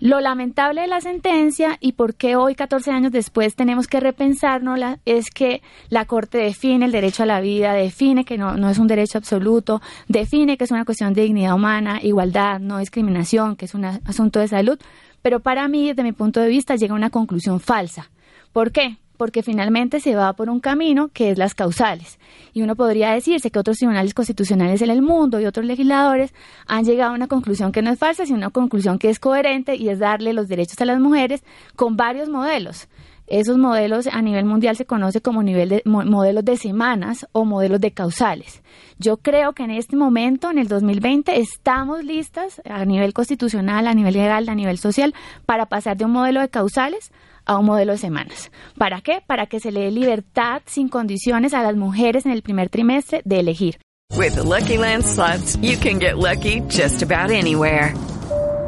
Lo 0.00 0.20
lamentable 0.20 0.82
de 0.82 0.86
la 0.86 1.00
sentencia 1.00 1.76
y 1.80 1.92
por 1.92 2.14
qué 2.14 2.36
hoy, 2.36 2.54
14 2.54 2.92
años 2.92 3.10
después, 3.10 3.56
tenemos 3.56 3.88
que 3.88 3.98
repensárnosla 3.98 5.00
es 5.04 5.28
que 5.30 5.60
la 5.88 6.04
Corte 6.04 6.38
define 6.38 6.84
el 6.84 6.92
derecho 6.92 7.24
a 7.24 7.26
la 7.26 7.40
vida, 7.40 7.72
define 7.72 8.24
que 8.24 8.38
no, 8.38 8.56
no 8.56 8.70
es 8.70 8.78
un 8.78 8.86
derecho 8.86 9.18
absoluto, 9.18 9.82
define 10.06 10.56
que 10.56 10.62
es 10.62 10.70
una 10.70 10.84
cuestión 10.84 11.14
de 11.14 11.22
dignidad 11.22 11.56
humana, 11.56 11.98
igualdad, 12.00 12.60
no 12.60 12.78
discriminación, 12.78 13.56
que 13.56 13.64
es 13.64 13.74
un 13.74 13.84
asunto 13.86 14.38
de 14.38 14.46
salud, 14.46 14.78
pero 15.20 15.40
para 15.40 15.66
mí, 15.66 15.88
desde 15.88 16.04
mi 16.04 16.12
punto 16.12 16.38
de 16.38 16.48
vista, 16.48 16.76
llega 16.76 16.94
a 16.94 16.96
una 16.96 17.10
conclusión 17.10 17.58
falsa. 17.58 18.08
¿Por 18.52 18.70
qué? 18.70 18.98
Porque 19.18 19.42
finalmente 19.42 20.00
se 20.00 20.14
va 20.14 20.32
por 20.32 20.48
un 20.48 20.60
camino 20.60 21.08
que 21.08 21.30
es 21.30 21.36
las 21.36 21.54
causales. 21.54 22.18
Y 22.54 22.62
uno 22.62 22.76
podría 22.76 23.10
decirse 23.10 23.50
que 23.50 23.58
otros 23.58 23.76
tribunales 23.76 24.14
constitucionales 24.14 24.80
en 24.80 24.90
el 24.90 25.02
mundo 25.02 25.40
y 25.40 25.44
otros 25.44 25.66
legisladores 25.66 26.32
han 26.66 26.84
llegado 26.84 27.10
a 27.10 27.14
una 27.14 27.26
conclusión 27.26 27.72
que 27.72 27.82
no 27.82 27.90
es 27.90 27.98
falsa, 27.98 28.24
sino 28.24 28.38
una 28.38 28.50
conclusión 28.50 28.98
que 28.98 29.10
es 29.10 29.18
coherente 29.18 29.76
y 29.76 29.90
es 29.90 29.98
darle 29.98 30.32
los 30.32 30.48
derechos 30.48 30.80
a 30.80 30.86
las 30.86 31.00
mujeres 31.00 31.44
con 31.76 31.96
varios 31.96 32.30
modelos. 32.30 32.88
Esos 33.28 33.58
modelos 33.58 34.06
a 34.06 34.22
nivel 34.22 34.46
mundial 34.46 34.74
se 34.74 34.86
conoce 34.86 35.20
como 35.20 35.42
nivel 35.42 35.68
de, 35.68 35.82
modelos 35.84 36.44
de 36.46 36.56
semanas 36.56 37.26
o 37.32 37.44
modelos 37.44 37.78
de 37.78 37.90
causales. 37.90 38.62
Yo 38.98 39.18
creo 39.18 39.52
que 39.52 39.64
en 39.64 39.70
este 39.70 39.96
momento, 39.96 40.50
en 40.50 40.56
el 40.56 40.66
2020, 40.66 41.38
estamos 41.38 42.02
listas 42.04 42.62
a 42.64 42.86
nivel 42.86 43.12
constitucional, 43.12 43.86
a 43.86 43.92
nivel 43.92 44.14
legal, 44.14 44.48
a 44.48 44.54
nivel 44.54 44.78
social, 44.78 45.14
para 45.44 45.66
pasar 45.66 45.98
de 45.98 46.06
un 46.06 46.12
modelo 46.12 46.40
de 46.40 46.48
causales 46.48 47.12
a 47.48 47.58
un 47.58 47.66
modelo 47.66 47.92
de 47.92 47.98
semanas. 47.98 48.52
¿Para 48.78 49.00
qué? 49.00 49.20
Para 49.26 49.46
que 49.46 49.58
se 49.58 49.72
le 49.72 49.80
dé 49.80 49.90
libertad 49.90 50.62
sin 50.66 50.88
condiciones 50.88 51.54
a 51.54 51.62
las 51.62 51.74
mujeres 51.74 52.26
en 52.26 52.32
el 52.32 52.42
primer 52.42 52.68
trimestre 52.68 53.22
de 53.24 53.40
elegir. 53.40 53.78
With 54.16 54.34
the 54.36 54.44
Lucky 54.44 54.78
Land 54.78 55.04
slots, 55.04 55.56
you 55.60 55.76
can 55.76 55.98
get 55.98 56.18
lucky 56.18 56.60
just 56.68 57.02
about 57.02 57.30
anywhere. 57.30 57.94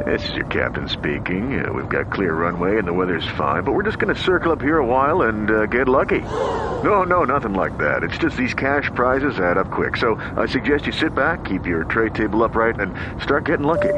This 0.06 0.28
is 0.30 0.34
your 0.36 0.46
captain 0.46 0.88
speaking. 0.88 1.62
Uh, 1.62 1.72
we've 1.72 1.88
got 1.88 2.10
clear 2.10 2.32
runway 2.32 2.78
and 2.78 2.86
the 2.86 2.92
weather's 2.92 3.26
fine, 3.36 3.64
but 3.64 3.72
we're 3.72 3.82
just 3.82 3.98
going 3.98 4.14
to 4.14 4.20
circle 4.20 4.52
up 4.52 4.62
here 4.62 4.78
a 4.78 4.86
while 4.86 5.22
and 5.22 5.50
uh, 5.50 5.66
get 5.66 5.88
lucky. 5.88 6.20
No, 6.20 7.02
no, 7.02 7.24
nothing 7.24 7.52
like 7.52 7.76
that. 7.78 8.02
It's 8.02 8.16
just 8.16 8.36
these 8.36 8.54
cash 8.54 8.90
prizes 8.94 9.38
add 9.38 9.58
up 9.58 9.70
quick. 9.70 9.96
So 9.96 10.14
I 10.36 10.46
suggest 10.46 10.86
you 10.86 10.92
sit 10.92 11.14
back, 11.14 11.44
keep 11.44 11.66
your 11.66 11.84
tray 11.84 12.08
table 12.10 12.42
upright, 12.44 12.80
and 12.80 12.94
start 13.22 13.44
getting 13.44 13.66
lucky. 13.66 13.92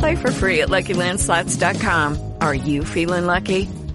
Play 0.00 0.16
for 0.16 0.30
free 0.30 0.62
at 0.62 0.68
LuckyLandSlots.com. 0.68 2.34
Are 2.40 2.54
you 2.54 2.84
feeling 2.84 3.26
lucky? 3.26 3.68